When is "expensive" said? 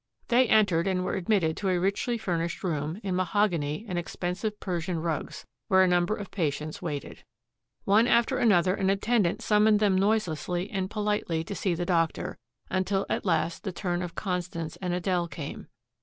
3.99-4.59